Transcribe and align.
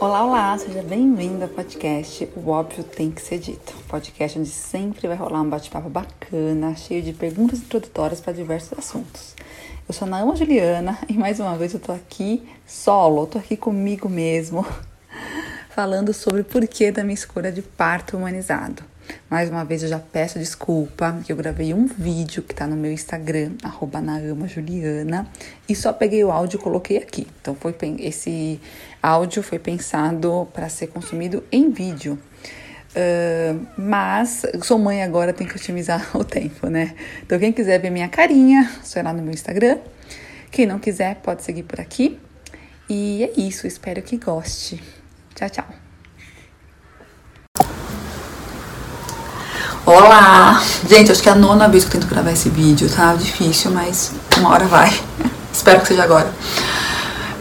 Olá, 0.00 0.24
olá, 0.24 0.56
seja 0.56 0.82
bem-vindo 0.82 1.44
ao 1.44 1.50
podcast 1.50 2.26
O 2.34 2.48
Óbvio 2.48 2.82
Tem 2.82 3.10
Que 3.10 3.20
Ser 3.20 3.38
Dito. 3.38 3.74
Podcast 3.86 4.38
onde 4.38 4.48
sempre 4.48 5.06
vai 5.06 5.14
rolar 5.14 5.42
um 5.42 5.50
bate-papo 5.50 5.90
bacana, 5.90 6.74
cheio 6.74 7.02
de 7.02 7.12
perguntas 7.12 7.58
introdutórias 7.58 8.18
para 8.18 8.32
diversos 8.32 8.78
assuntos. 8.78 9.36
Eu 9.86 9.92
sou 9.92 10.08
a 10.08 10.10
Naama 10.10 10.34
Juliana 10.34 10.98
e 11.06 11.12
mais 11.12 11.38
uma 11.38 11.54
vez 11.54 11.74
eu 11.74 11.80
tô 11.80 11.92
aqui 11.92 12.48
solo, 12.66 13.26
tô 13.26 13.36
aqui 13.36 13.58
comigo 13.58 14.08
mesmo, 14.08 14.64
falando 15.68 16.14
sobre 16.14 16.40
o 16.40 16.44
porquê 16.46 16.90
da 16.90 17.04
minha 17.04 17.12
escolha 17.12 17.52
de 17.52 17.60
parto 17.60 18.16
humanizado. 18.16 18.89
Mais 19.28 19.48
uma 19.48 19.64
vez 19.64 19.82
eu 19.82 19.88
já 19.88 19.98
peço 19.98 20.38
desculpa, 20.38 21.20
que 21.24 21.32
eu 21.32 21.36
gravei 21.36 21.72
um 21.72 21.86
vídeo 21.86 22.42
que 22.42 22.54
tá 22.54 22.66
no 22.66 22.76
meu 22.76 22.92
Instagram, 22.92 23.52
arroba 23.62 24.00
Juliana, 24.46 25.26
e 25.68 25.74
só 25.74 25.92
peguei 25.92 26.24
o 26.24 26.30
áudio 26.30 26.58
e 26.58 26.62
coloquei 26.62 26.98
aqui. 26.98 27.26
Então 27.40 27.54
foi 27.54 27.74
esse 27.98 28.60
áudio 29.02 29.42
foi 29.42 29.58
pensado 29.58 30.48
para 30.52 30.68
ser 30.68 30.88
consumido 30.88 31.44
em 31.50 31.70
vídeo. 31.70 32.18
Uh, 32.90 33.66
mas 33.76 34.42
sou 34.62 34.78
mãe 34.78 35.02
agora, 35.02 35.32
tenho 35.32 35.48
que 35.48 35.56
otimizar 35.56 36.10
o 36.16 36.24
tempo, 36.24 36.66
né? 36.66 36.94
Então, 37.22 37.38
quem 37.38 37.52
quiser 37.52 37.78
ver 37.78 37.90
minha 37.90 38.08
carinha, 38.08 38.68
só 38.82 38.98
ir 38.98 39.02
lá 39.04 39.12
no 39.12 39.22
meu 39.22 39.32
Instagram. 39.32 39.78
Quem 40.50 40.66
não 40.66 40.78
quiser, 40.78 41.16
pode 41.16 41.44
seguir 41.44 41.62
por 41.62 41.80
aqui. 41.80 42.18
E 42.88 43.22
é 43.22 43.40
isso, 43.40 43.66
espero 43.66 44.02
que 44.02 44.16
goste. 44.16 44.82
Tchau, 45.36 45.48
tchau. 45.48 45.89
Olá! 49.86 50.62
Gente, 50.86 51.10
acho 51.10 51.22
que 51.22 51.28
é 51.28 51.32
a 51.32 51.34
nona 51.34 51.66
vez 51.66 51.84
que 51.84 51.96
eu 51.96 52.00
tento 52.00 52.10
gravar 52.10 52.30
esse 52.32 52.50
vídeo, 52.50 52.88
tá? 52.94 53.14
Difícil, 53.14 53.70
mas 53.70 54.12
uma 54.36 54.50
hora 54.50 54.66
vai. 54.66 54.92
Espero 55.50 55.80
que 55.80 55.88
seja 55.88 56.04
agora. 56.04 56.30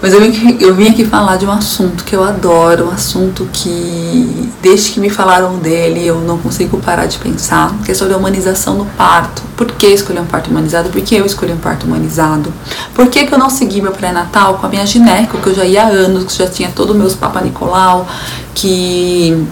Mas 0.02 0.14
eu 0.14 0.22
vim, 0.22 0.30
aqui, 0.30 0.64
eu 0.64 0.74
vim 0.74 0.88
aqui 0.88 1.04
falar 1.04 1.36
de 1.36 1.46
um 1.46 1.52
assunto 1.52 2.06
que 2.06 2.16
eu 2.16 2.24
adoro, 2.24 2.88
um 2.88 2.92
assunto 2.92 3.50
que, 3.52 4.50
desde 4.62 4.92
que 4.92 5.00
me 5.02 5.10
falaram 5.10 5.58
dele, 5.58 6.08
eu 6.08 6.22
não 6.22 6.38
consigo 6.38 6.78
parar 6.78 7.08
de 7.08 7.18
pensar, 7.18 7.76
que 7.84 7.92
é 7.92 7.94
sobre 7.94 8.14
a 8.14 8.18
humanização 8.18 8.76
no 8.76 8.86
parto. 8.86 9.42
Por 9.58 9.68
que 9.74 9.88
escolher 9.88 10.22
um 10.22 10.26
parto 10.26 10.50
humanizado? 10.50 10.90
Por 10.90 11.02
que 11.02 11.16
eu 11.16 11.26
escolhi 11.26 11.52
um 11.52 11.58
parto 11.58 11.86
humanizado? 11.86 12.54
Por 12.96 13.08
que, 13.08 13.28
que 13.28 13.34
eu 13.34 13.38
não 13.38 13.50
segui 13.50 13.82
meu 13.82 13.92
pré-natal 13.92 14.54
com 14.54 14.66
a 14.66 14.70
minha 14.70 14.86
gineco, 14.86 15.38
que 15.40 15.48
eu 15.48 15.56
já 15.56 15.66
ia 15.66 15.84
há 15.84 15.88
anos, 15.88 16.24
que 16.24 16.38
já 16.38 16.48
tinha 16.48 16.72
todos 16.74 16.96
os 16.96 16.98
meus 16.98 17.16
Papa 17.16 17.42
Nicolau, 17.42 18.08
que 18.56 19.46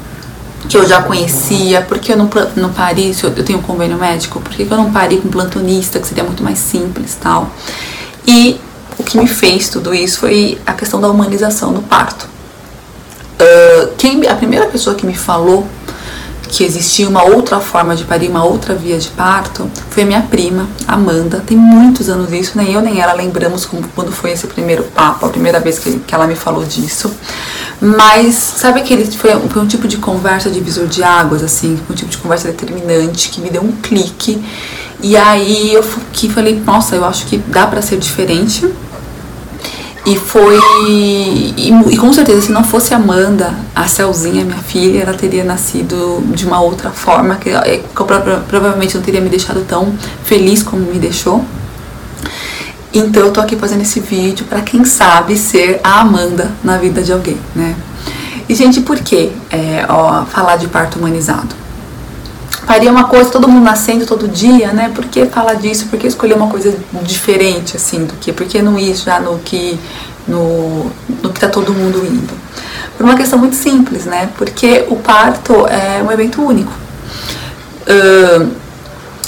que 0.67 0.77
eu 0.77 0.85
já 0.87 1.01
conhecia, 1.01 1.81
porque 1.81 2.11
eu 2.11 2.17
não, 2.17 2.29
não 2.55 2.71
pari, 2.71 3.13
se 3.13 3.23
eu, 3.23 3.33
eu 3.35 3.43
tenho 3.43 3.59
um 3.59 3.61
convênio 3.61 3.97
médico, 3.97 4.39
por 4.39 4.51
que 4.51 4.63
eu 4.63 4.77
não 4.77 4.91
parei 4.91 5.19
com 5.19 5.27
um 5.27 5.31
plantonista, 5.31 5.99
que 5.99 6.07
seria 6.07 6.23
muito 6.23 6.43
mais 6.43 6.59
simples 6.59 7.17
tal. 7.19 7.49
E 8.25 8.59
o 8.97 9.03
que 9.03 9.17
me 9.17 9.27
fez 9.27 9.69
tudo 9.69 9.93
isso 9.93 10.19
foi 10.19 10.59
a 10.65 10.73
questão 10.73 10.99
da 10.99 11.09
humanização 11.09 11.73
do 11.73 11.81
parto. 11.81 12.27
Uh, 13.39 13.93
quem, 13.97 14.27
a 14.27 14.35
primeira 14.35 14.65
pessoa 14.65 14.95
que 14.95 15.05
me 15.05 15.15
falou 15.15 15.67
que 16.49 16.63
existia 16.63 17.07
uma 17.07 17.23
outra 17.23 17.59
forma 17.59 17.95
de 17.95 18.03
parir, 18.03 18.29
uma 18.29 18.43
outra 18.43 18.73
via 18.73 18.97
de 18.97 19.09
parto, 19.09 19.69
foi 19.89 20.03
minha 20.03 20.21
prima, 20.21 20.67
Amanda. 20.87 21.43
Tem 21.45 21.57
muitos 21.57 22.09
anos 22.09 22.31
isso, 22.31 22.57
nem 22.57 22.73
eu 22.73 22.81
nem 22.81 22.99
ela 22.99 23.13
lembramos 23.13 23.65
como, 23.65 23.87
quando 23.95 24.11
foi 24.11 24.31
esse 24.31 24.47
primeiro 24.47 24.83
papo, 24.83 25.25
a 25.25 25.29
primeira 25.29 25.59
vez 25.59 25.79
que, 25.79 25.99
que 25.99 26.15
ela 26.15 26.27
me 26.27 26.35
falou 26.35 26.63
disso. 26.63 27.11
Mas 27.79 28.35
sabe 28.35 28.79
aquele 28.79 29.05
foi, 29.05 29.31
foi 29.49 29.61
um 29.61 29.67
tipo 29.67 29.87
de 29.87 29.97
conversa 29.97 30.49
divisor 30.49 30.87
de 30.87 31.03
águas, 31.03 31.43
assim, 31.43 31.79
um 31.89 31.93
tipo 31.93 32.09
de 32.09 32.17
conversa 32.17 32.47
determinante 32.47 33.29
que 33.29 33.41
me 33.41 33.49
deu 33.49 33.61
um 33.61 33.71
clique. 33.71 34.43
E 35.01 35.15
aí 35.15 35.73
eu 35.73 35.83
que 36.11 36.27
falei, 36.29 36.59
nossa, 36.65 36.95
eu 36.95 37.05
acho 37.05 37.27
que 37.27 37.37
dá 37.37 37.67
para 37.67 37.81
ser 37.81 37.97
diferente 37.97 38.67
e 40.07 40.15
foi. 40.15 40.57
E, 40.87 41.69
e, 41.91 41.97
com 41.97 42.13
certeza, 42.13 42.41
se 42.41 42.51
não 42.51 42.63
fosse 42.63 42.93
Amanda, 42.93 43.53
a 43.75 43.87
Celzinha, 43.87 44.45
minha 44.45 44.57
filha, 44.57 45.01
ela 45.01 45.13
teria 45.13 45.43
nascido 45.43 46.23
de 46.33 46.45
uma 46.45 46.61
outra 46.61 46.91
forma, 46.91 47.35
que, 47.35 47.51
que 47.51 48.03
provavelmente 48.47 48.95
não 48.95 49.03
teria 49.03 49.19
me 49.19 49.27
deixado 49.29 49.65
tão 49.67 49.93
feliz 50.23 50.63
como 50.63 50.81
me 50.81 50.97
deixou. 50.97 51.43
Então 52.93 53.23
eu 53.23 53.31
tô 53.33 53.41
aqui 53.41 53.57
fazendo 53.57 53.81
esse 53.81 53.99
vídeo 53.99 54.45
para 54.45 54.61
quem 54.61 54.85
sabe 54.85 55.37
ser 55.37 55.81
a 55.83 55.99
Amanda 55.99 56.51
na 56.63 56.77
vida 56.77 57.03
de 57.03 57.11
alguém, 57.11 57.37
né? 57.53 57.75
E 58.47 58.55
gente, 58.55 58.79
por 58.79 58.97
que 58.99 59.33
é, 59.51 59.85
falar 60.29 60.55
de 60.55 60.67
parto 60.67 60.97
humanizado? 60.97 61.53
Faria 62.67 62.91
uma 62.91 63.05
coisa, 63.05 63.31
todo 63.31 63.47
mundo 63.47 63.63
nascendo 63.63 64.05
todo 64.05 64.27
dia, 64.27 64.73
né? 64.73 64.91
Por 64.93 65.05
que 65.05 65.25
falar 65.25 65.53
disso? 65.53 65.85
Por 65.85 65.97
que 65.97 66.05
escolher 66.05 66.33
uma 66.33 66.49
coisa 66.49 66.75
diferente, 67.01 67.77
assim, 67.77 68.03
do 68.03 68.13
que? 68.15 68.33
Por 68.33 68.45
que 68.45 68.61
não 68.61 68.77
ir 68.77 68.93
já 68.93 69.21
no 69.21 69.39
que, 69.39 69.79
no, 70.27 70.91
no 71.23 71.31
que 71.31 71.39
tá 71.39 71.47
todo 71.47 71.73
mundo 71.73 72.05
indo? 72.05 72.33
Por 72.97 73.05
uma 73.05 73.15
questão 73.15 73.39
muito 73.39 73.55
simples, 73.55 74.03
né? 74.03 74.29
Porque 74.37 74.83
o 74.89 74.97
parto 74.97 75.65
é 75.65 76.03
um 76.03 76.11
evento 76.11 76.41
único. 76.41 76.73
Uh, 77.87 78.51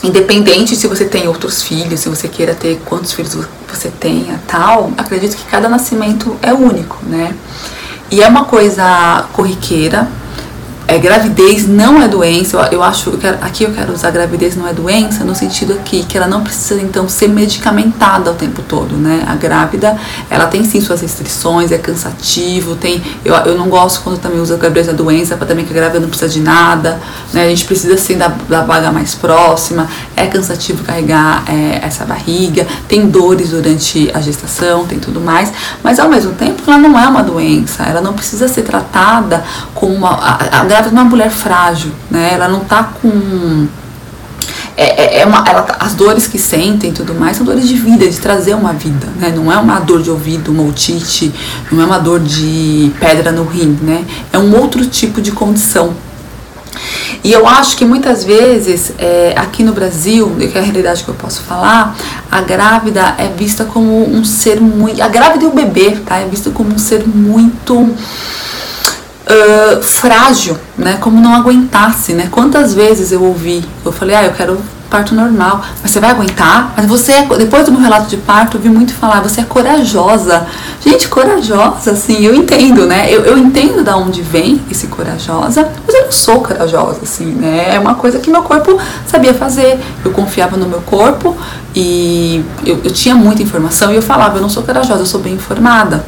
independente 0.03 0.75
se 0.75 0.85
você 0.87 1.05
tem 1.05 1.25
outros 1.29 1.63
filhos, 1.63 2.01
se 2.01 2.09
você 2.09 2.27
queira 2.27 2.53
ter 2.53 2.81
quantos 2.85 3.13
filhos 3.13 3.37
você 3.73 3.89
tenha, 3.89 4.37
tal, 4.47 4.91
acredito 4.97 5.37
que 5.37 5.45
cada 5.45 5.69
nascimento 5.69 6.35
é 6.41 6.53
único, 6.53 6.97
né? 7.03 7.33
E 8.11 8.21
é 8.21 8.27
uma 8.27 8.43
coisa 8.43 9.27
corriqueira, 9.31 10.09
é, 10.89 10.97
gravidez 10.97 11.67
não 11.67 12.01
é 12.01 12.07
doença, 12.07 12.57
eu, 12.57 12.79
eu 12.79 12.83
acho, 12.83 13.11
quero, 13.11 13.37
aqui 13.41 13.63
eu 13.63 13.71
quero 13.71 13.93
usar 13.93 14.09
gravidez 14.09 14.55
não 14.55 14.67
é 14.67 14.73
doença 14.73 15.23
no 15.23 15.35
sentido 15.35 15.73
aqui 15.73 16.03
que 16.03 16.17
ela 16.17 16.25
não 16.25 16.43
precisa 16.43 16.81
então 16.81 17.07
ser 17.07 17.27
medicamentada 17.27 18.31
o 18.31 18.33
tempo 18.33 18.63
todo, 18.63 18.95
né? 18.95 19.23
A 19.27 19.35
grávida, 19.35 19.95
ela 20.31 20.47
tem 20.47 20.63
sim 20.63 20.81
suas 20.81 21.01
restrições, 21.01 21.71
é 21.71 21.77
cansativo, 21.77 22.75
tem, 22.75 23.03
eu, 23.23 23.35
eu 23.35 23.55
não 23.55 23.69
gosto 23.69 24.01
quando 24.01 24.17
também 24.19 24.39
usa 24.39 24.57
gravidez 24.57 24.87
é 24.87 24.93
doença, 24.93 25.37
para 25.37 25.45
também 25.45 25.63
que 25.63 25.71
a 25.71 25.75
grávida 25.75 25.99
não 25.99 26.09
precisa 26.09 26.27
de 26.31 26.39
nada, 26.39 26.99
né? 27.31 27.45
A 27.45 27.49
gente 27.49 27.65
precisa 27.65 27.95
sim 27.95 28.17
da, 28.17 28.29
da 28.49 28.63
vaga 28.63 28.91
mais 28.91 29.13
próxima, 29.13 29.87
é 30.15 30.25
cansativo 30.25 30.83
carregar 30.83 31.43
é, 31.47 31.85
essa 31.85 32.03
barriga, 32.03 32.65
tem 32.87 33.07
dores 33.07 33.51
durante 33.51 34.09
a 34.11 34.21
gestação, 34.21 34.87
tem 34.87 34.97
tudo 34.97 35.21
mais, 35.21 35.53
mas 35.83 35.99
ao 35.99 36.09
mesmo 36.09 36.31
tempo 36.33 36.63
ela 36.65 36.79
não 36.79 36.97
é 36.97 37.07
uma 37.07 37.21
doença, 37.21 37.83
ela 37.83 38.01
não 38.01 38.13
precisa 38.13 38.47
ser 38.47 38.63
tratada 38.63 39.43
como 39.75 39.93
uma, 39.93 40.09
a, 40.09 40.61
a 40.61 40.63
grávida 40.79 40.95
é 40.95 41.01
uma 41.01 41.09
mulher 41.09 41.29
frágil, 41.29 41.91
né? 42.09 42.31
Ela 42.33 42.47
não 42.47 42.61
tá 42.61 42.83
com 42.83 43.67
é, 44.77 45.17
é, 45.17 45.19
é 45.21 45.25
uma, 45.25 45.43
ela, 45.45 45.63
tá, 45.63 45.75
as 45.79 45.93
dores 45.93 46.25
que 46.25 46.39
sentem 46.39 46.91
e 46.91 46.93
tudo 46.93 47.13
mais 47.13 47.35
são 47.35 47.45
dores 47.45 47.67
de 47.67 47.75
vida, 47.75 48.07
de 48.07 48.17
trazer 48.17 48.53
uma 48.53 48.71
vida, 48.71 49.07
né? 49.17 49.33
Não 49.35 49.51
é 49.51 49.57
uma 49.57 49.79
dor 49.79 50.01
de 50.01 50.09
ouvido, 50.09 50.51
uma 50.51 50.63
otite, 50.63 51.33
não 51.69 51.81
é 51.81 51.85
uma 51.85 51.99
dor 51.99 52.21
de 52.21 52.91
pedra 52.99 53.31
no 53.31 53.43
rim, 53.43 53.77
né? 53.81 54.05
É 54.31 54.39
um 54.39 54.57
outro 54.57 54.85
tipo 54.85 55.21
de 55.21 55.31
condição. 55.31 55.93
E 57.21 57.33
eu 57.33 57.45
acho 57.45 57.75
que 57.75 57.83
muitas 57.83 58.23
vezes, 58.23 58.93
é, 58.97 59.33
aqui 59.35 59.63
no 59.63 59.73
Brasil, 59.73 60.33
que 60.37 60.57
é 60.57 60.61
a 60.61 60.63
realidade 60.63 61.03
que 61.03 61.09
eu 61.09 61.15
posso 61.15 61.41
falar, 61.41 61.93
a 62.31 62.39
grávida 62.39 63.15
é 63.17 63.27
vista 63.27 63.65
como 63.65 64.09
um 64.09 64.23
ser 64.23 64.61
muito. 64.61 65.01
A 65.01 65.09
grávida 65.09 65.43
e 65.43 65.47
o 65.47 65.51
bebê, 65.51 65.97
tá? 66.05 66.19
É 66.19 66.25
visto 66.25 66.51
como 66.51 66.73
um 66.73 66.77
ser 66.77 67.05
muito 67.05 67.93
frágil, 69.81 70.57
né? 70.77 70.97
Como 70.99 71.19
não 71.21 71.35
aguentasse, 71.35 72.13
né? 72.13 72.27
Quantas 72.31 72.73
vezes 72.73 73.11
eu 73.11 73.23
ouvi, 73.23 73.63
eu 73.85 73.91
falei, 73.91 74.15
ah, 74.15 74.25
eu 74.25 74.31
quero 74.31 74.59
parto 74.89 75.13
normal, 75.13 75.61
mas 75.81 75.91
você 75.91 75.99
vai 75.99 76.09
aguentar? 76.09 76.73
Mas 76.75 76.87
você, 76.87 77.11
é, 77.11 77.25
depois 77.37 77.65
do 77.65 77.71
meu 77.71 77.79
relato 77.79 78.07
de 78.07 78.17
parto, 78.17 78.57
eu 78.57 78.61
vi 78.61 78.69
muito 78.69 78.93
falar, 78.93 79.21
você 79.21 79.41
é 79.41 79.43
corajosa. 79.43 80.47
Gente, 80.83 81.07
corajosa, 81.07 81.91
assim, 81.91 82.25
eu 82.25 82.33
entendo, 82.33 82.85
né? 82.87 83.07
Eu, 83.13 83.23
eu 83.23 83.37
entendo 83.37 83.83
da 83.83 83.95
onde 83.95 84.21
vem 84.21 84.59
esse 84.69 84.87
corajosa, 84.87 85.69
mas 85.85 85.95
eu 85.95 86.05
não 86.05 86.11
sou 86.11 86.41
corajosa, 86.41 87.01
assim, 87.03 87.25
né? 87.25 87.75
É 87.75 87.79
uma 87.79 87.95
coisa 87.95 88.19
que 88.19 88.31
meu 88.31 88.41
corpo 88.41 88.79
sabia 89.05 89.33
fazer. 89.33 89.79
Eu 90.03 90.11
confiava 90.11 90.57
no 90.57 90.67
meu 90.67 90.81
corpo 90.81 91.37
e 91.75 92.43
eu, 92.65 92.79
eu 92.83 92.91
tinha 92.91 93.13
muita 93.13 93.43
informação 93.43 93.91
e 93.91 93.95
eu 93.95 94.01
falava, 94.01 94.37
eu 94.37 94.41
não 94.41 94.49
sou 94.49 94.63
corajosa, 94.63 95.01
eu 95.01 95.05
sou 95.05 95.19
bem 95.19 95.35
informada. 95.35 96.03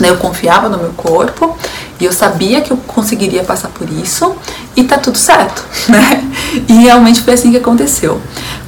Né? 0.00 0.08
Eu 0.08 0.16
confiava 0.16 0.68
no 0.68 0.78
meu 0.78 0.90
corpo 0.96 1.56
e 2.00 2.04
eu 2.04 2.12
sabia 2.12 2.62
que 2.62 2.72
eu 2.72 2.76
conseguiria 2.78 3.44
passar 3.44 3.68
por 3.68 3.88
isso 3.90 4.34
e 4.74 4.82
tá 4.82 4.98
tudo 4.98 5.18
certo, 5.18 5.64
né? 5.88 6.24
E 6.66 6.72
realmente 6.72 7.20
foi 7.20 7.34
assim 7.34 7.50
que 7.50 7.58
aconteceu. 7.58 8.20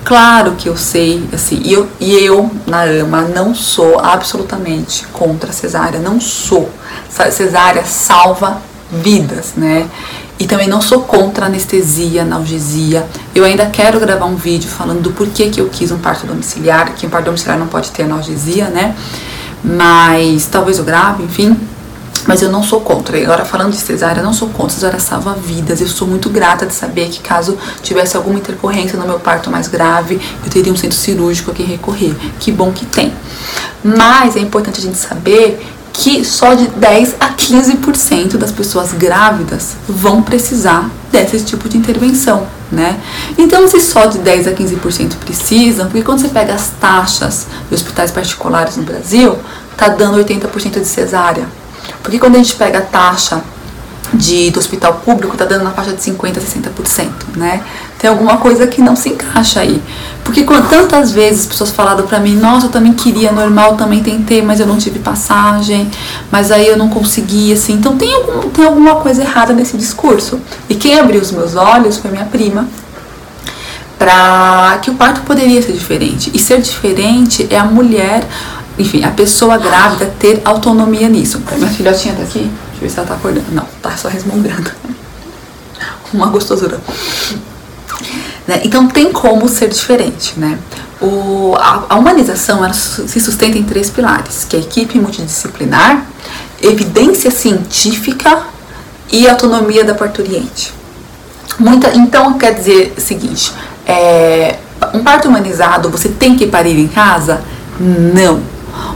Claro 0.04 0.52
que 0.58 0.68
eu 0.68 0.76
sei, 0.76 1.26
assim, 1.32 1.60
e 1.64 1.72
eu, 1.72 1.88
e 1.98 2.12
eu 2.14 2.50
na 2.66 2.82
AMA 2.82 3.22
não 3.22 3.54
sou 3.54 3.98
absolutamente 4.00 5.06
contra 5.12 5.50
a 5.50 5.52
cesárea, 5.52 6.00
não 6.00 6.20
sou. 6.20 6.70
Cesárea 7.30 7.84
salva 7.84 8.60
vidas, 8.90 9.54
né? 9.56 9.88
E 10.38 10.46
também 10.46 10.66
não 10.66 10.82
sou 10.82 11.02
contra 11.02 11.46
anestesia, 11.46 12.22
analgesia. 12.22 13.06
Eu 13.34 13.44
ainda 13.44 13.66
quero 13.66 14.00
gravar 14.00 14.26
um 14.26 14.34
vídeo 14.34 14.68
falando 14.68 15.00
do 15.00 15.12
porquê 15.12 15.48
que 15.48 15.60
eu 15.60 15.68
quis 15.68 15.92
um 15.92 15.98
parto 15.98 16.26
domiciliar, 16.26 16.92
que 16.94 17.06
um 17.06 17.10
parto 17.10 17.26
domiciliar 17.26 17.58
não 17.58 17.68
pode 17.68 17.90
ter 17.92 18.02
analgesia, 18.02 18.68
né? 18.68 18.96
Mas 19.64 20.46
talvez 20.46 20.78
eu 20.78 20.84
grave, 20.84 21.22
enfim. 21.22 21.56
Mas 22.26 22.40
eu 22.40 22.50
não 22.50 22.62
sou 22.62 22.80
contra. 22.80 23.18
E 23.18 23.24
agora 23.24 23.44
falando 23.44 23.72
de 23.72 23.78
cesárea, 23.78 24.22
não 24.22 24.32
sou 24.32 24.48
contra. 24.48 24.74
Cesárea 24.74 25.00
salva 25.00 25.34
vidas. 25.34 25.80
Eu 25.80 25.88
sou 25.88 26.06
muito 26.06 26.30
grata 26.30 26.64
de 26.66 26.74
saber 26.74 27.08
que 27.08 27.20
caso 27.20 27.58
tivesse 27.82 28.16
alguma 28.16 28.38
intercorrência 28.38 28.98
no 28.98 29.06
meu 29.06 29.18
parto 29.18 29.50
mais 29.50 29.68
grave, 29.68 30.20
eu 30.44 30.50
teria 30.50 30.72
um 30.72 30.76
centro 30.76 30.96
cirúrgico 30.96 31.50
a 31.50 31.54
que 31.54 31.62
recorrer. 31.62 32.14
Que 32.38 32.52
bom 32.52 32.72
que 32.72 32.86
tem. 32.86 33.12
Mas 33.82 34.36
é 34.36 34.40
importante 34.40 34.78
a 34.78 34.82
gente 34.82 34.98
saber 34.98 35.60
que 35.92 36.24
só 36.24 36.54
de 36.54 36.68
10 36.68 37.16
a 37.20 37.34
15% 37.34 38.36
das 38.36 38.50
pessoas 38.50 38.92
grávidas 38.92 39.76
vão 39.88 40.22
precisar 40.22 40.90
desse 41.10 41.40
tipo 41.44 41.68
de 41.68 41.76
intervenção, 41.76 42.46
né? 42.70 42.98
Então, 43.36 43.68
se 43.68 43.80
só 43.80 44.06
de 44.06 44.18
10 44.18 44.48
a 44.48 44.52
15% 44.52 45.16
precisam, 45.16 45.86
porque 45.86 46.02
quando 46.02 46.20
você 46.20 46.28
pega 46.28 46.54
as 46.54 46.70
taxas 46.80 47.46
de 47.68 47.74
hospitais 47.74 48.10
particulares 48.10 48.76
no 48.76 48.82
Brasil, 48.82 49.36
tá 49.76 49.88
dando 49.88 50.18
80% 50.18 50.80
de 50.80 50.86
cesárea. 50.86 51.46
Porque 52.02 52.18
quando 52.18 52.36
a 52.36 52.38
gente 52.38 52.54
pega 52.54 52.78
a 52.78 52.82
taxa 52.82 53.42
de, 54.12 54.50
do 54.50 54.58
hospital 54.58 54.94
público 55.04 55.36
tá 55.36 55.44
dando 55.44 55.64
na 55.64 55.70
faixa 55.70 55.92
de 55.92 56.02
50% 56.02 56.36
a 56.36 56.40
60%, 56.40 57.08
né? 57.36 57.62
Tem 57.98 58.10
alguma 58.10 58.36
coisa 58.36 58.66
que 58.66 58.80
não 58.82 58.94
se 58.94 59.08
encaixa 59.08 59.60
aí. 59.60 59.80
Porque 60.24 60.44
tantas 60.68 61.12
vezes 61.12 61.42
as 61.42 61.46
pessoas 61.46 61.70
falaram 61.70 62.06
pra 62.06 62.18
mim, 62.18 62.36
nossa, 62.36 62.66
eu 62.66 62.70
também 62.70 62.92
queria 62.92 63.32
normal, 63.32 63.76
também 63.76 64.02
tentei, 64.02 64.42
mas 64.42 64.60
eu 64.60 64.66
não 64.66 64.76
tive 64.76 64.98
passagem, 64.98 65.90
mas 66.30 66.50
aí 66.50 66.66
eu 66.66 66.76
não 66.76 66.88
consegui, 66.88 67.52
assim. 67.52 67.74
Então 67.74 67.96
tem, 67.96 68.12
algum, 68.12 68.50
tem 68.50 68.64
alguma 68.64 68.96
coisa 68.96 69.22
errada 69.22 69.52
nesse 69.52 69.76
discurso. 69.76 70.40
E 70.68 70.74
quem 70.74 70.98
abriu 70.98 71.20
os 71.20 71.30
meus 71.30 71.54
olhos 71.54 71.96
foi 71.96 72.10
minha 72.10 72.24
prima, 72.24 72.66
para 73.98 74.78
que 74.82 74.90
o 74.90 74.94
parto 74.94 75.22
poderia 75.22 75.62
ser 75.62 75.72
diferente. 75.72 76.30
E 76.34 76.38
ser 76.38 76.60
diferente 76.60 77.46
é 77.50 77.58
a 77.58 77.64
mulher, 77.64 78.26
enfim, 78.78 79.04
a 79.04 79.10
pessoa 79.10 79.56
grávida 79.56 80.12
ter 80.18 80.42
autonomia 80.44 81.08
nisso. 81.08 81.40
Minha 81.56 81.70
filhotinha 81.70 82.14
tá 82.14 82.22
aqui? 82.22 82.50
Ver 82.82 82.90
se 82.90 82.98
ela 82.98 83.08
tá 83.08 83.14
acordando. 83.14 83.46
Não, 83.52 83.66
tá 83.80 83.96
só 83.96 84.08
resmungando. 84.08 84.70
Uma 86.12 86.26
gostosura. 86.26 86.80
Né? 88.46 88.60
Então 88.64 88.88
tem 88.88 89.12
como 89.12 89.48
ser 89.48 89.68
diferente, 89.68 90.38
né? 90.38 90.58
O, 91.00 91.54
a, 91.56 91.86
a, 91.88 91.96
humanização 91.96 92.64
ela 92.64 92.74
se 92.74 93.20
sustenta 93.20 93.58
em 93.58 93.64
três 93.64 93.90
pilares, 93.90 94.44
que 94.48 94.56
é 94.56 94.60
equipe 94.60 94.98
multidisciplinar, 94.98 96.04
evidência 96.60 97.30
científica 97.30 98.44
e 99.10 99.28
autonomia 99.28 99.84
da 99.84 99.94
parturiente. 99.94 100.72
Muita, 101.58 101.94
então 101.94 102.38
quer 102.38 102.54
dizer 102.54 102.94
o 102.96 103.00
seguinte, 103.00 103.52
é, 103.86 104.58
um 104.94 105.02
parto 105.02 105.28
humanizado 105.28 105.90
você 105.90 106.08
tem 106.08 106.36
que 106.36 106.46
parir 106.46 106.78
em 106.78 106.88
casa? 106.88 107.42
Não. 107.78 108.40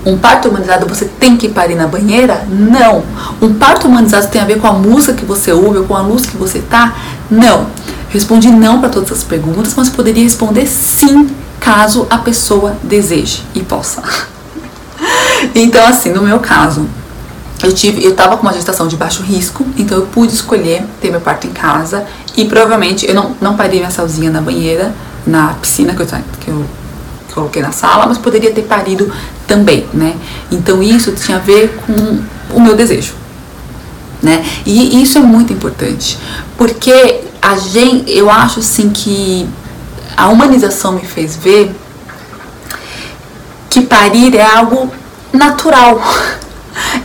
Um 0.05 0.17
parto 0.19 0.49
humanizado 0.49 0.87
você 0.87 1.05
tem 1.05 1.37
que 1.37 1.49
parir 1.49 1.75
na 1.75 1.87
banheira? 1.87 2.46
Não. 2.49 3.02
Um 3.40 3.55
parto 3.55 3.88
humanizado 3.88 4.28
tem 4.28 4.40
a 4.40 4.44
ver 4.44 4.61
com 4.61 4.67
a 4.67 4.73
música 4.73 5.14
que 5.14 5.25
você 5.25 5.52
ouve 5.52 5.78
ou 5.78 5.84
com 5.84 5.96
a 5.96 6.00
luz 6.00 6.26
que 6.26 6.37
você 6.37 6.61
tá? 6.61 6.94
Não. 7.31 7.67
Respondi 8.11 8.50
não 8.50 8.81
para 8.81 8.88
todas 8.88 9.11
as 9.12 9.25
perguntas, 9.25 9.75
mas 9.76 9.88
poderia 9.88 10.23
responder 10.23 10.67
sim, 10.67 11.28
caso 11.61 12.06
a 12.08 12.19
pessoa 12.19 12.76
deseje 12.82 13.43
e 13.55 13.62
possa. 13.62 14.02
então, 15.55 15.87
assim, 15.87 16.12
no 16.12 16.22
meu 16.22 16.38
caso, 16.38 16.87
eu 17.62 17.72
tive, 17.72 18.05
eu 18.05 18.14
tava 18.14 18.37
com 18.37 18.43
uma 18.43 18.52
gestação 18.52 18.87
de 18.87 18.96
baixo 18.96 19.22
risco, 19.22 19.67
então 19.76 19.99
eu 19.99 20.06
pude 20.06 20.32
escolher 20.32 20.84
ter 21.00 21.11
meu 21.11 21.20
parto 21.20 21.46
em 21.46 21.50
casa 21.50 22.06
e 22.37 22.44
provavelmente 22.44 23.06
eu 23.06 23.14
não, 23.14 23.34
não 23.40 23.56
parei 23.56 23.79
minha 23.81 23.90
salzinha 23.90 24.31
na 24.31 24.40
banheira, 24.40 24.94
na 25.26 25.55
piscina 25.55 25.94
que 25.94 26.02
eu, 26.02 26.06
que 26.40 26.49
eu 26.49 26.64
coloquei 27.34 27.62
na 27.62 27.72
sala, 27.72 28.06
mas 28.06 28.19
poderia 28.19 28.52
ter 28.52 28.62
parido 28.62 29.12
também, 29.46 29.87
né? 29.93 30.14
Então 30.50 30.82
isso 30.82 31.12
tinha 31.12 31.38
a 31.38 31.40
ver 31.40 31.78
com 31.87 32.20
o 32.54 32.60
meu 32.60 32.75
desejo, 32.75 33.14
né? 34.22 34.44
E 34.64 35.02
isso 35.02 35.19
é 35.19 35.20
muito 35.20 35.52
importante, 35.52 36.19
porque 36.56 37.20
a 37.40 37.56
gente, 37.56 38.10
eu 38.10 38.31
acho 38.31 38.60
assim 38.60 38.90
que 38.90 39.48
a 40.16 40.28
humanização 40.28 40.93
me 40.93 41.04
fez 41.04 41.37
ver 41.37 41.70
que 43.70 43.82
parir 43.82 44.34
é 44.34 44.44
algo 44.44 44.90
natural. 45.32 46.00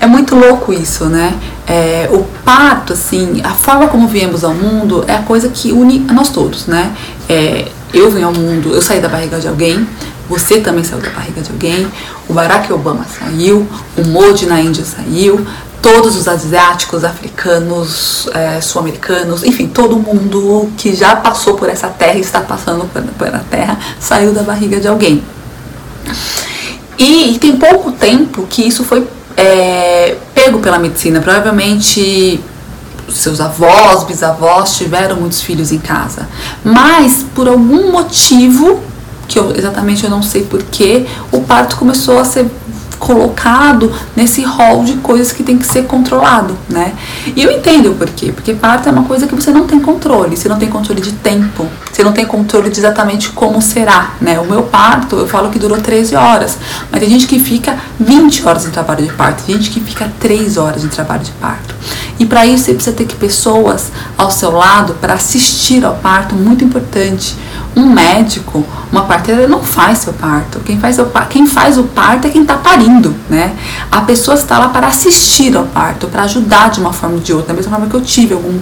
É 0.01 0.05
muito 0.05 0.35
louco 0.35 0.73
isso, 0.73 1.05
né? 1.05 1.33
É, 1.65 2.09
o 2.11 2.25
parto, 2.43 2.91
assim, 2.91 3.41
a 3.41 3.51
forma 3.51 3.87
como 3.87 4.05
viemos 4.05 4.43
ao 4.43 4.53
mundo 4.53 5.05
é 5.07 5.15
a 5.15 5.21
coisa 5.21 5.47
que 5.47 5.71
une 5.71 6.05
a 6.09 6.13
nós 6.13 6.27
todos, 6.29 6.67
né? 6.67 6.93
É, 7.29 7.69
eu 7.93 8.11
vim 8.11 8.21
ao 8.21 8.33
mundo, 8.33 8.73
eu 8.73 8.81
saí 8.81 8.99
da 8.99 9.07
barriga 9.07 9.39
de 9.39 9.47
alguém, 9.47 9.87
você 10.31 10.61
também 10.61 10.81
saiu 10.81 11.01
da 11.01 11.09
barriga 11.09 11.41
de 11.41 11.51
alguém. 11.51 11.85
O 12.29 12.33
Barack 12.33 12.71
Obama 12.71 13.05
saiu, 13.19 13.67
o 13.97 14.07
Modi 14.07 14.45
na 14.45 14.61
Índia 14.61 14.85
saiu, 14.85 15.45
todos 15.81 16.15
os 16.15 16.25
asiáticos, 16.25 17.03
africanos, 17.03 18.29
é, 18.33 18.61
sul-americanos, 18.61 19.43
enfim, 19.43 19.67
todo 19.67 19.97
mundo 19.97 20.71
que 20.77 20.95
já 20.95 21.17
passou 21.17 21.55
por 21.55 21.67
essa 21.67 21.89
terra 21.89 22.17
e 22.17 22.21
está 22.21 22.39
passando 22.39 22.85
pela 23.17 23.39
terra 23.49 23.77
saiu 23.99 24.31
da 24.31 24.41
barriga 24.41 24.79
de 24.79 24.87
alguém. 24.87 25.21
E, 26.97 27.33
e 27.33 27.37
tem 27.37 27.57
pouco 27.57 27.91
tempo 27.91 28.47
que 28.49 28.65
isso 28.65 28.85
foi 28.85 29.05
é, 29.35 30.15
pego 30.33 30.59
pela 30.59 30.79
medicina. 30.79 31.19
Provavelmente 31.19 32.39
seus 33.09 33.41
avós, 33.41 34.05
bisavós 34.05 34.77
tiveram 34.77 35.17
muitos 35.17 35.41
filhos 35.41 35.73
em 35.73 35.79
casa, 35.79 36.29
mas 36.63 37.25
por 37.35 37.49
algum 37.49 37.91
motivo 37.91 38.79
que 39.31 39.39
eu, 39.39 39.55
exatamente 39.55 40.03
eu 40.03 40.09
não 40.09 40.21
sei 40.21 40.43
porquê, 40.43 41.05
o 41.31 41.41
parto 41.41 41.77
começou 41.77 42.19
a 42.19 42.25
ser 42.25 42.45
colocado 42.99 43.91
nesse 44.15 44.43
rol 44.43 44.83
de 44.83 44.93
coisas 44.97 45.31
que 45.31 45.41
tem 45.41 45.57
que 45.57 45.65
ser 45.65 45.85
controlado, 45.85 46.55
né? 46.69 46.93
E 47.35 47.41
eu 47.41 47.49
entendo 47.49 47.91
o 47.91 47.95
porquê, 47.95 48.31
porque 48.31 48.53
parto 48.53 48.89
é 48.89 48.91
uma 48.91 49.05
coisa 49.05 49.25
que 49.25 49.33
você 49.33 49.49
não 49.49 49.65
tem 49.65 49.79
controle, 49.79 50.37
você 50.37 50.47
não 50.47 50.59
tem 50.59 50.69
controle 50.69 51.01
de 51.01 51.13
tempo, 51.13 51.67
você 51.91 52.03
não 52.03 52.11
tem 52.11 52.25
controle 52.25 52.69
de 52.69 52.79
exatamente 52.79 53.29
como 53.29 53.59
será, 53.59 54.11
né? 54.21 54.39
O 54.39 54.45
meu 54.45 54.63
parto, 54.63 55.15
eu 55.15 55.27
falo 55.27 55.49
que 55.49 55.57
durou 55.57 55.79
13 55.79 56.15
horas, 56.15 56.57
mas 56.91 56.99
tem 56.99 57.09
gente 57.09 57.25
que 57.25 57.39
fica 57.39 57.75
20 57.99 58.47
horas 58.47 58.65
em 58.67 58.69
trabalho 58.69 59.03
de 59.03 59.13
parto, 59.13 59.43
tem 59.45 59.55
gente 59.55 59.71
que 59.71 59.79
fica 59.79 60.11
3 60.19 60.57
horas 60.57 60.83
em 60.83 60.87
trabalho 60.87 61.23
de 61.23 61.31
parto. 61.31 61.73
E 62.19 62.25
para 62.25 62.45
isso 62.45 62.65
você 62.65 62.73
precisa 62.75 62.95
ter 62.95 63.05
que 63.05 63.15
pessoas 63.15 63.91
ao 64.15 64.29
seu 64.29 64.51
lado 64.51 64.93
para 65.01 65.15
assistir 65.15 65.83
ao 65.83 65.95
parto, 65.95 66.35
muito 66.35 66.63
importante 66.63 67.35
um 67.75 67.85
médico, 67.85 68.65
uma 68.91 69.03
parteira 69.03 69.47
não 69.47 69.63
faz 69.63 69.99
seu 69.99 70.13
parto. 70.13 70.59
Quem 70.59 70.79
faz 70.79 70.99
o, 70.99 71.05
quem 71.29 71.45
faz 71.47 71.77
o 71.77 71.83
parto 71.83 72.27
é 72.27 72.29
quem 72.29 72.41
está 72.41 72.55
parindo, 72.55 73.15
né? 73.29 73.53
A 73.89 74.01
pessoa 74.01 74.35
está 74.35 74.59
lá 74.59 74.69
para 74.69 74.87
assistir 74.87 75.55
ao 75.55 75.65
parto, 75.65 76.07
para 76.07 76.23
ajudar 76.23 76.69
de 76.69 76.79
uma 76.79 76.91
forma 76.91 77.15
ou 77.15 77.21
de 77.21 77.33
outra. 77.33 77.49
Da 77.49 77.53
mesma 77.53 77.71
forma 77.71 77.87
que 77.87 77.95
eu 77.95 78.01
tive 78.01 78.33
alguns, 78.33 78.61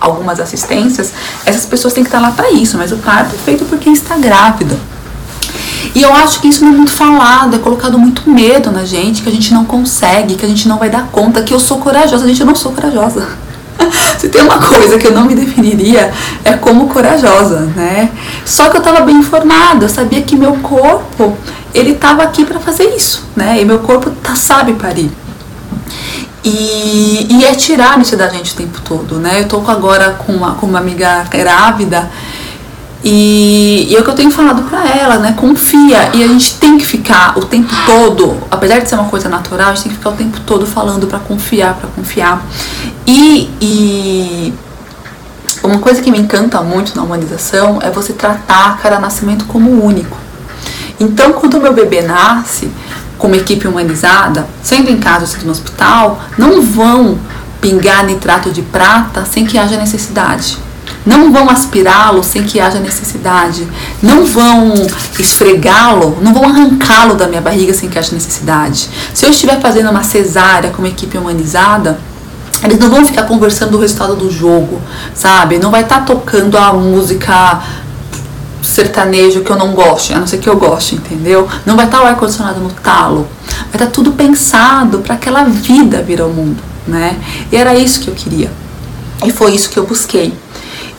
algumas 0.00 0.40
assistências, 0.40 1.12
essas 1.46 1.64
pessoas 1.66 1.94
têm 1.94 2.02
que 2.02 2.08
estar 2.08 2.20
lá 2.20 2.32
para 2.32 2.50
isso, 2.50 2.76
mas 2.76 2.90
o 2.90 2.96
parto 2.96 3.34
é 3.34 3.38
feito 3.38 3.64
por 3.64 3.78
quem 3.78 3.92
está 3.92 4.16
grávida. 4.16 4.76
E 5.94 6.02
eu 6.02 6.12
acho 6.12 6.40
que 6.40 6.48
isso 6.48 6.64
não 6.64 6.72
é 6.72 6.76
muito 6.76 6.90
falado, 6.90 7.54
é 7.54 7.58
colocado 7.58 7.98
muito 7.98 8.28
medo 8.28 8.72
na 8.72 8.84
gente, 8.84 9.22
que 9.22 9.28
a 9.28 9.32
gente 9.32 9.54
não 9.54 9.64
consegue, 9.64 10.34
que 10.34 10.44
a 10.44 10.48
gente 10.48 10.66
não 10.66 10.78
vai 10.78 10.90
dar 10.90 11.06
conta, 11.08 11.42
que 11.42 11.54
eu 11.54 11.60
sou 11.60 11.78
corajosa. 11.78 12.26
Gente, 12.26 12.40
eu 12.40 12.46
não 12.46 12.56
sou 12.56 12.72
corajosa. 12.72 13.43
Se 14.18 14.28
tem 14.28 14.42
uma 14.42 14.58
coisa 14.58 14.98
que 14.98 15.06
eu 15.06 15.12
não 15.12 15.24
me 15.24 15.34
definiria 15.34 16.12
é 16.44 16.52
como 16.54 16.88
corajosa, 16.88 17.60
né? 17.76 18.10
Só 18.44 18.68
que 18.68 18.76
eu 18.76 18.80
estava 18.80 19.00
bem 19.00 19.16
informada, 19.16 19.84
eu 19.84 19.88
sabia 19.88 20.22
que 20.22 20.36
meu 20.36 20.54
corpo 20.54 21.36
ele 21.72 21.92
estava 21.92 22.22
aqui 22.22 22.44
para 22.44 22.60
fazer 22.60 22.94
isso, 22.94 23.26
né? 23.34 23.60
E 23.60 23.64
meu 23.64 23.80
corpo 23.80 24.10
tá, 24.10 24.34
sabe 24.34 24.74
parir. 24.74 25.10
E, 26.44 27.26
e 27.30 27.44
é 27.44 27.54
tirar 27.54 27.98
isso 28.00 28.16
da 28.16 28.28
gente 28.28 28.52
o 28.52 28.56
tempo 28.56 28.80
todo, 28.82 29.16
né? 29.18 29.40
Eu 29.40 29.48
tô 29.48 29.58
agora 29.66 30.10
com 30.10 30.32
uma, 30.32 30.54
com 30.54 30.66
uma 30.66 30.78
amiga 30.78 31.24
grávida 31.30 32.10
e, 33.04 33.86
e 33.90 33.94
é 33.94 34.00
o 34.00 34.02
que 34.02 34.08
eu 34.08 34.14
tenho 34.14 34.30
falado 34.30 34.62
para 34.62 34.88
ela, 34.88 35.18
né? 35.18 35.34
Confia. 35.36 36.10
E 36.14 36.24
a 36.24 36.26
gente 36.26 36.54
tem 36.54 36.78
que 36.78 36.86
ficar 36.86 37.36
o 37.36 37.44
tempo 37.44 37.70
todo, 37.84 38.38
apesar 38.50 38.78
de 38.78 38.88
ser 38.88 38.94
uma 38.94 39.10
coisa 39.10 39.28
natural, 39.28 39.72
a 39.72 39.74
gente 39.74 39.82
tem 39.82 39.92
que 39.92 39.98
ficar 39.98 40.10
o 40.10 40.14
tempo 40.14 40.40
todo 40.46 40.66
falando 40.66 41.06
para 41.06 41.18
confiar, 41.18 41.74
para 41.74 41.90
confiar. 41.90 42.42
E, 43.06 43.50
e 43.60 44.54
uma 45.62 45.78
coisa 45.80 46.00
que 46.00 46.10
me 46.10 46.18
encanta 46.18 46.62
muito 46.62 46.96
na 46.96 47.02
humanização 47.02 47.78
é 47.82 47.90
você 47.90 48.14
tratar 48.14 48.78
cada 48.78 48.98
nascimento 48.98 49.44
como 49.44 49.84
único. 49.84 50.16
Então, 50.98 51.34
quando 51.34 51.58
o 51.58 51.60
meu 51.60 51.74
bebê 51.74 52.00
nasce 52.00 52.70
com 53.18 53.26
uma 53.26 53.36
equipe 53.36 53.68
humanizada, 53.68 54.46
sendo 54.62 54.90
em 54.90 54.98
casa 54.98 55.20
ou 55.20 55.26
sendo 55.26 55.44
no 55.44 55.52
hospital, 55.52 56.22
não 56.38 56.62
vão 56.62 57.18
pingar 57.60 58.06
nitrato 58.06 58.50
de 58.50 58.62
prata 58.62 59.26
sem 59.26 59.44
que 59.44 59.58
haja 59.58 59.76
necessidade 59.76 60.63
não 61.04 61.32
vão 61.32 61.50
aspirá-lo 61.50 62.22
sem 62.22 62.42
que 62.44 62.58
haja 62.58 62.78
necessidade, 62.78 63.68
não 64.02 64.24
vão 64.24 64.74
esfregá-lo, 65.18 66.18
não 66.22 66.32
vão 66.32 66.44
arrancá-lo 66.44 67.14
da 67.14 67.26
minha 67.26 67.40
barriga 67.40 67.74
sem 67.74 67.88
que 67.88 67.98
haja 67.98 68.14
necessidade. 68.14 68.88
Se 69.12 69.26
eu 69.26 69.30
estiver 69.30 69.60
fazendo 69.60 69.90
uma 69.90 70.02
cesárea 70.02 70.70
com 70.70 70.78
uma 70.78 70.88
equipe 70.88 71.18
humanizada, 71.18 71.98
eles 72.62 72.78
não 72.78 72.88
vão 72.88 73.04
ficar 73.04 73.24
conversando 73.24 73.76
o 73.76 73.80
resultado 73.80 74.16
do 74.16 74.30
jogo, 74.30 74.80
sabe? 75.14 75.58
Não 75.58 75.70
vai 75.70 75.82
estar 75.82 76.00
tá 76.00 76.04
tocando 76.06 76.56
a 76.56 76.72
música 76.72 77.62
sertanejo 78.62 79.42
que 79.42 79.50
eu 79.50 79.56
não 79.56 79.72
goste, 79.72 80.14
a 80.14 80.18
não 80.18 80.26
ser 80.26 80.38
que 80.38 80.48
eu 80.48 80.56
goste, 80.56 80.94
entendeu? 80.94 81.46
Não 81.66 81.76
vai 81.76 81.84
estar 81.84 81.98
tá 81.98 82.04
o 82.04 82.06
ar-condicionado 82.06 82.60
no 82.60 82.70
talo. 82.70 83.28
Vai 83.46 83.74
estar 83.74 83.86
tá 83.86 83.90
tudo 83.90 84.12
pensado 84.12 85.00
para 85.00 85.14
aquela 85.14 85.44
vida 85.44 86.02
vir 86.02 86.22
ao 86.22 86.30
mundo, 86.30 86.62
né? 86.86 87.18
E 87.52 87.56
era 87.56 87.74
isso 87.74 88.00
que 88.00 88.08
eu 88.08 88.14
queria. 88.14 88.50
E 89.24 89.30
foi 89.30 89.52
isso 89.52 89.68
que 89.68 89.78
eu 89.78 89.86
busquei. 89.86 90.32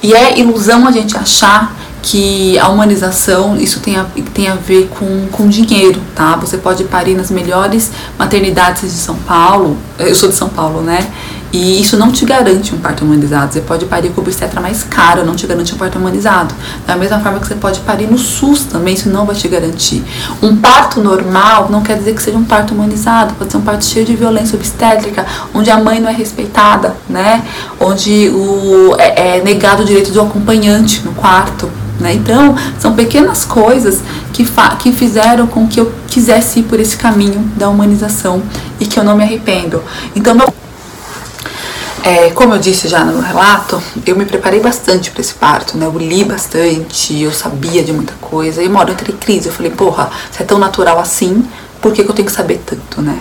E 0.01 0.13
é 0.13 0.39
ilusão 0.39 0.87
a 0.87 0.91
gente 0.91 1.17
achar 1.17 1.75
que 2.01 2.57
a 2.59 2.69
humanização, 2.69 3.57
isso 3.57 3.79
tem 3.79 3.97
a, 3.97 4.05
tem 4.31 4.47
a 4.47 4.53
ver 4.53 4.87
com, 4.89 5.27
com 5.31 5.47
dinheiro, 5.47 5.99
tá? 6.13 6.35
Você 6.35 6.57
pode 6.57 6.83
parir 6.83 7.15
nas 7.15 7.31
melhores 7.31 7.91
maternidades 8.17 8.83
de 8.83 8.97
São 8.99 9.15
Paulo, 9.15 9.75
eu 9.97 10.13
sou 10.13 10.29
de 10.29 10.35
São 10.35 10.47
Paulo, 10.47 10.81
né? 10.81 11.07
E 11.55 11.79
isso 11.79 11.95
não 11.95 12.11
te 12.11 12.25
garante 12.25 12.75
um 12.75 12.79
parto 12.79 13.05
humanizado. 13.05 13.53
Você 13.53 13.61
pode 13.61 13.85
parir 13.85 14.09
com 14.09 14.19
obstetra 14.19 14.59
mais 14.59 14.83
caro, 14.83 15.25
não 15.25 15.37
te 15.37 15.47
garante 15.47 15.73
um 15.73 15.77
parto 15.77 15.97
humanizado. 15.97 16.53
Da 16.85 16.97
mesma 16.97 17.17
forma 17.21 17.39
que 17.39 17.47
você 17.47 17.55
pode 17.55 17.79
parir 17.79 18.07
no 18.07 18.17
SUS 18.17 18.65
também, 18.65 18.93
isso 18.93 19.07
não 19.07 19.25
vai 19.25 19.37
te 19.37 19.47
garantir. 19.47 20.03
Um 20.41 20.57
parto 20.57 20.99
normal 20.99 21.69
não 21.71 21.81
quer 21.81 21.97
dizer 21.97 22.13
que 22.13 22.21
seja 22.21 22.37
um 22.37 22.43
parto 22.43 22.73
humanizado, 22.73 23.35
pode 23.35 23.53
ser 23.53 23.57
um 23.57 23.61
parto 23.61 23.85
cheio 23.85 24.05
de 24.05 24.17
violência 24.17 24.57
obstétrica, 24.57 25.25
onde 25.53 25.71
a 25.71 25.77
mãe 25.77 26.01
não 26.01 26.09
é 26.09 26.11
respeitada, 26.11 26.93
né? 27.07 27.41
Onde 27.79 28.27
o, 28.31 28.93
é, 28.99 29.37
é 29.37 29.41
negado 29.41 29.83
o 29.83 29.85
direito 29.85 30.11
do 30.11 30.19
acompanhante 30.19 31.03
no 31.05 31.13
quarto. 31.13 31.71
Né? 32.01 32.15
Então, 32.15 32.53
são 32.77 32.93
pequenas 32.95 33.45
coisas 33.45 34.01
que, 34.33 34.45
que 34.79 34.91
fizeram 34.91 35.47
com 35.47 35.65
que 35.65 35.79
eu 35.79 35.89
quisesse 36.09 36.59
ir 36.59 36.63
por 36.63 36.81
esse 36.81 36.97
caminho 36.97 37.49
da 37.55 37.69
humanização 37.69 38.43
e 38.77 38.85
que 38.85 38.99
eu 38.99 39.05
não 39.05 39.15
me 39.15 39.23
arrependo. 39.23 39.81
Então, 40.13 40.35
meu 40.35 40.53
é, 42.05 42.29
como 42.29 42.53
eu 42.53 42.59
disse 42.59 42.87
já 42.87 43.03
no 43.03 43.19
relato, 43.19 43.81
eu 44.05 44.15
me 44.15 44.25
preparei 44.25 44.59
bastante 44.59 45.09
para 45.09 45.21
esse 45.21 45.33
parto, 45.33 45.75
né? 45.75 45.87
Eu 45.87 45.97
li 45.97 46.23
bastante, 46.23 47.19
eu 47.19 47.31
sabia 47.31 47.83
de 47.83 47.91
muita 47.91 48.13
coisa. 48.21 48.61
E 48.61 48.67
uma 48.67 48.79
hora 48.79 48.91
eu 48.91 48.93
entrei 48.93 49.15
em 49.15 49.17
crise, 49.17 49.47
eu 49.47 49.51
falei, 49.51 49.71
porra, 49.71 50.11
se 50.31 50.43
é 50.43 50.45
tão 50.45 50.59
natural 50.59 50.99
assim, 50.99 51.43
por 51.81 51.91
que, 51.91 52.03
que 52.03 52.09
eu 52.11 52.13
tenho 52.13 52.27
que 52.27 52.31
saber 52.31 52.61
tanto, 52.63 53.01
né? 53.01 53.19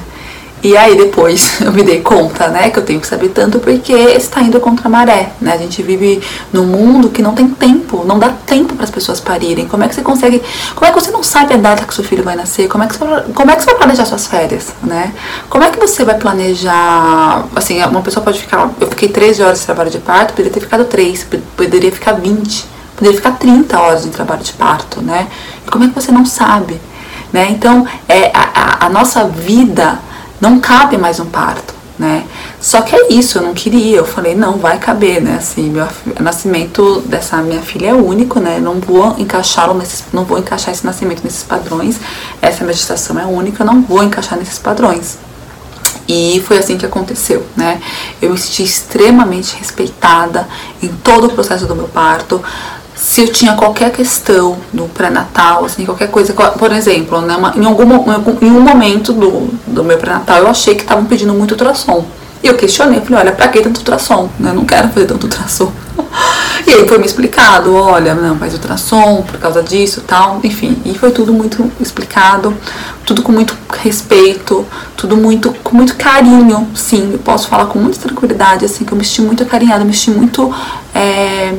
E 0.65 0.75
aí 0.79 0.97
depois 0.97 1.61
eu 1.61 1.71
me 1.71 1.83
dei 1.83 2.01
conta, 2.01 2.49
né, 2.49 2.71
que 2.71 2.79
eu 2.79 2.83
tenho 2.83 2.99
que 2.99 3.07
saber 3.07 3.29
tanto 3.29 3.59
porque 3.59 3.93
está 3.93 4.41
indo 4.41 4.59
contra 4.59 4.89
a 4.89 4.91
maré, 4.91 5.33
né? 5.39 5.53
A 5.53 5.59
gente 5.59 5.83
vive 5.83 6.23
num 6.51 6.65
mundo 6.65 7.11
que 7.11 7.21
não 7.21 7.35
tem 7.35 7.47
tempo, 7.47 8.03
não 8.07 8.19
dá 8.19 8.31
tempo 8.31 8.75
para 8.75 8.85
as 8.85 8.91
pessoas 8.91 9.21
parirem. 9.21 9.69
Como 9.69 9.85
é 9.85 9.89
que 9.89 9.95
você 9.95 10.01
consegue? 10.01 10.43
Como 10.75 10.87
é 10.87 10.91
que 10.91 10.99
você 10.99 11.11
não 11.11 11.23
sabe 11.23 11.53
a 11.53 11.59
data 11.59 11.85
que 11.85 11.93
seu 11.93 12.03
filho 12.03 12.25
vai 12.25 12.35
nascer? 12.35 12.67
Como 12.67 12.83
é 12.83 12.87
que 12.87 12.97
você, 12.97 13.05
como 13.35 13.51
é 13.51 13.57
que 13.57 13.63
você 13.63 13.67
vai 13.67 13.75
planejar 13.75 14.07
suas 14.07 14.27
férias, 14.27 14.73
né? 14.83 15.13
Como 15.51 15.63
é 15.63 15.71
que 15.71 15.79
você 15.79 16.03
vai 16.03 16.15
planejar? 16.15 17.45
Assim, 17.55 17.83
uma 17.85 18.01
pessoa 18.01 18.25
pode 18.25 18.41
ficar. 18.41 18.71
Eu 18.81 18.89
fiquei 18.89 19.11
13 19.11 19.43
horas 19.43 19.61
de 19.61 19.67
trabalho 19.67 19.91
de 19.91 19.99
parto, 19.99 20.31
poderia 20.31 20.51
ter 20.51 20.61
ficado 20.61 20.87
3, 20.87 21.27
poderia 21.55 21.93
ficar 21.93 22.13
20, 22.13 22.65
poderia 22.97 23.19
ficar 23.19 23.33
30 23.33 23.79
horas 23.79 24.05
de 24.05 24.09
trabalho 24.09 24.43
de 24.43 24.53
parto, 24.55 25.03
né? 25.03 25.27
E 25.67 25.71
como 25.71 25.85
é 25.85 25.89
que 25.89 25.95
você 25.95 26.11
não 26.11 26.25
sabe? 26.25 26.81
Né? 27.31 27.49
Então, 27.51 27.87
é, 28.09 28.31
a, 28.33 28.49
a, 28.55 28.87
a 28.87 28.89
nossa 28.89 29.25
vida 29.25 29.99
não 30.45 30.61
cabe 30.61 30.99
mais 30.99 31.19
um 31.19 31.25
parto, 31.25 31.73
né? 31.99 32.27
Só 32.61 32.83
que 32.83 32.95
é 32.95 33.13
isso, 33.15 33.39
eu 33.39 33.43
não 33.43 33.55
queria, 33.55 33.97
eu 33.97 34.05
falei, 34.05 34.35
não, 34.35 34.59
vai 34.59 34.79
caber, 34.79 35.23
né? 35.23 35.37
Assim, 35.39 35.71
meu 35.71 35.89
nascimento 36.21 37.01
dessa 37.07 37.39
minha 37.39 37.63
filha 37.63 37.89
é 37.89 37.95
único, 37.95 38.39
né? 38.39 38.59
Não 38.61 38.75
vou 38.75 39.17
encaixá-lo 39.19 39.73
nesses, 39.73 40.05
não 40.13 40.25
vou 40.25 40.39
encaixar 40.39 40.75
esse 40.75 40.85
nascimento 40.85 41.25
nesses 41.25 41.43
padrões. 41.43 41.99
Essa 42.43 42.63
minha 42.63 42.75
gestação 42.75 43.19
é 43.19 43.25
única, 43.25 43.63
eu 43.63 43.67
não 43.67 43.81
vou 43.81 44.03
encaixar 44.03 44.39
nesses 44.39 44.59
padrões. 44.59 45.17
E 46.07 46.43
foi 46.47 46.59
assim 46.59 46.77
que 46.77 46.85
aconteceu, 46.85 47.47
né? 47.57 47.81
Eu 48.21 48.31
me 48.31 48.37
senti 48.37 48.63
extremamente 48.63 49.57
respeitada 49.57 50.47
em 50.83 50.89
todo 50.89 51.29
o 51.29 51.31
processo 51.31 51.65
do 51.67 51.75
meu 51.75 51.89
parto 51.89 52.43
se 52.95 53.23
eu 53.23 53.29
tinha 53.29 53.55
qualquer 53.55 53.91
questão 53.91 54.57
no 54.73 54.89
pré-natal, 54.89 55.65
assim, 55.65 55.85
qualquer 55.85 56.11
coisa, 56.11 56.33
por 56.33 56.73
exemplo, 56.73 57.21
né, 57.21 57.37
em, 57.57 57.65
algum, 57.65 57.85
em 58.41 58.51
um 58.51 58.61
momento 58.61 59.13
do, 59.13 59.51
do 59.67 59.83
meu 59.83 59.99
pré-natal 59.99 60.39
eu 60.39 60.49
achei 60.49 60.75
que 60.75 60.83
estavam 60.83 61.05
pedindo 61.05 61.35
muito 61.35 61.53
ultrassom. 61.53 62.05
E 62.45 62.47
eu 62.47 62.55
questionei, 62.57 63.01
falei, 63.01 63.21
olha, 63.21 63.33
pra 63.33 63.49
que 63.49 63.63
tanto 63.63 63.79
ultrassom? 63.79 64.29
Né? 64.39 64.51
Eu 64.51 64.55
não 64.55 64.67
quero 64.67 64.89
fazer 64.91 65.07
tanto 65.07 65.25
ultrassom. 65.25 65.73
e 66.67 66.75
aí 66.75 66.87
foi 66.87 66.99
me 66.99 67.07
explicado, 67.07 67.75
olha, 67.75 68.15
não, 68.15 68.37
faz 68.37 68.53
ultrassom 68.53 69.23
por 69.23 69.39
causa 69.39 69.63
disso 69.63 70.03
tal, 70.07 70.41
enfim. 70.45 70.77
E 70.85 70.93
foi 70.93 71.11
tudo 71.11 71.33
muito 71.33 71.73
explicado, 71.81 72.55
tudo 73.07 73.23
com 73.23 73.33
muito 73.33 73.57
respeito, 73.83 74.67
tudo 74.95 75.17
muito 75.17 75.55
com 75.65 75.75
muito 75.75 75.97
carinho, 75.97 76.69
sim. 76.75 77.13
Eu 77.15 77.19
posso 77.19 77.49
falar 77.49 77.65
com 77.65 77.79
muita 77.79 77.99
tranquilidade, 77.99 78.67
assim, 78.67 78.85
que 78.85 78.93
eu 78.93 78.99
me 78.99 79.05
senti 79.07 79.23
muito 79.23 79.43
acarinhada, 79.43 79.83
me 79.83 79.95
senti 79.95 80.11
muito. 80.11 80.55
É, 80.95 81.55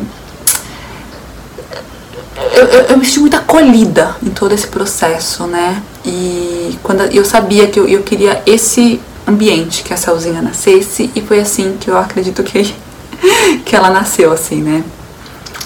eu, 2.56 2.66
eu, 2.66 2.82
eu, 2.84 2.98
me 2.98 3.06
senti 3.06 3.20
muito 3.20 3.36
acolhida 3.36 4.16
em 4.24 4.30
todo 4.30 4.54
esse 4.54 4.68
processo, 4.68 5.46
né? 5.46 5.82
E 6.06 6.78
quando 6.82 7.02
eu 7.02 7.26
sabia 7.26 7.68
que 7.68 7.80
eu, 7.80 7.88
eu 7.88 8.02
queria 8.04 8.42
esse 8.46 9.00
ambiente 9.28 9.84
que 9.84 9.94
a 9.94 9.98
Celzinha 9.98 10.42
nascesse 10.42 11.12
e 11.16 11.22
foi 11.22 11.40
assim 11.40 11.78
que 11.80 11.90
eu 11.90 11.98
acredito 11.98 12.44
que, 12.44 12.74
que 13.66 13.76
ela 13.76 13.90
nasceu, 13.90 14.32
assim, 14.32 14.62
né? 14.62 14.84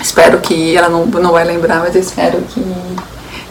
Espero 0.01 0.39
que 0.39 0.75
ela 0.75 0.89
não, 0.89 1.05
não 1.05 1.31
vai 1.31 1.43
lembrar, 1.43 1.79
mas 1.79 1.93
eu 1.93 2.01
espero 2.01 2.41
que, 2.41 2.63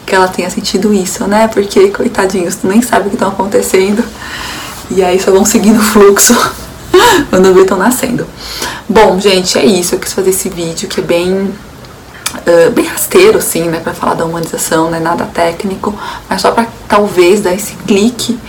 que 0.05 0.15
ela 0.15 0.27
tenha 0.27 0.49
sentido 0.49 0.93
isso, 0.93 1.25
né? 1.27 1.47
Porque, 1.47 1.89
coitadinhos, 1.89 2.55
tu 2.55 2.67
nem 2.67 2.81
sabe 2.81 3.07
o 3.07 3.09
que 3.09 3.15
estão 3.15 3.29
acontecendo 3.29 4.03
e 4.91 5.03
aí 5.03 5.19
só 5.19 5.31
vão 5.31 5.45
seguindo 5.45 5.79
o 5.79 5.83
fluxo 5.83 6.35
quando 7.29 7.53
vê 7.53 7.61
estão 7.61 7.77
nascendo. 7.77 8.25
Bom, 8.87 9.19
gente, 9.19 9.57
é 9.57 9.65
isso. 9.65 9.95
Eu 9.95 9.99
quis 9.99 10.11
fazer 10.11 10.31
esse 10.31 10.49
vídeo 10.49 10.89
que 10.89 10.99
é 10.99 11.03
bem 11.03 11.53
Uh, 12.29 12.69
bem 12.71 12.85
rasteiro, 12.85 13.39
assim, 13.39 13.63
né, 13.63 13.79
para 13.79 13.93
falar 13.93 14.13
da 14.13 14.23
humanização, 14.23 14.89
né, 14.89 14.99
nada 14.99 15.25
técnico, 15.25 15.93
mas 16.29 16.41
só 16.41 16.51
para 16.51 16.67
talvez 16.87 17.41
dar 17.41 17.53
esse 17.53 17.73
clique 17.87 18.39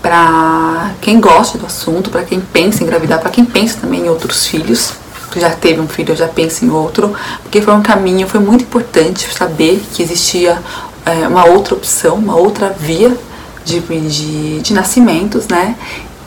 para 0.00 0.92
quem 1.00 1.18
gosta 1.18 1.58
do 1.58 1.66
assunto, 1.66 2.10
para 2.10 2.22
quem 2.22 2.38
pensa 2.38 2.82
em 2.82 2.86
engravidar, 2.86 3.20
para 3.20 3.30
quem 3.30 3.44
pensa 3.44 3.78
também 3.80 4.02
em 4.02 4.08
outros 4.08 4.46
filhos, 4.46 4.92
que 5.32 5.40
já 5.40 5.50
teve 5.50 5.80
um 5.80 5.88
filho, 5.88 6.14
já 6.14 6.28
pensa 6.28 6.64
em 6.64 6.70
outro, 6.70 7.12
porque 7.42 7.60
foi 7.60 7.74
um 7.74 7.82
caminho, 7.82 8.28
foi 8.28 8.38
muito 8.38 8.62
importante 8.62 9.26
saber 9.34 9.82
que 9.92 10.02
existia 10.02 10.62
é, 11.04 11.26
uma 11.26 11.46
outra 11.46 11.74
opção, 11.74 12.16
uma 12.16 12.36
outra 12.36 12.68
via 12.68 13.16
de, 13.64 13.80
de, 13.80 14.60
de 14.60 14.74
nascimentos, 14.74 15.48
né, 15.48 15.74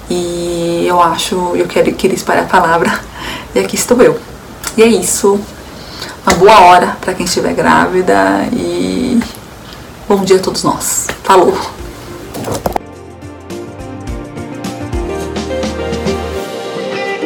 e 0.10 0.86
eu 0.88 1.02
acho, 1.02 1.36
eu 1.56 1.68
quero, 1.68 1.94
queria 1.94 2.16
espalhar 2.16 2.46
a 2.46 2.48
palavra, 2.48 3.00
e 3.54 3.60
aqui 3.60 3.76
estou 3.76 4.02
eu. 4.02 4.20
E 4.76 4.84
é 4.84 4.88
isso, 4.88 5.40
uma 6.28 6.36
boa 6.36 6.60
hora 6.60 6.98
para 7.00 7.14
quem 7.14 7.26
estiver 7.26 7.54
grávida 7.54 8.46
e 8.52 9.18
bom 10.10 10.26
dia 10.26 10.36
a 10.36 10.40
todos 10.40 10.62
nós. 10.62 11.08
Falou! 11.24 11.58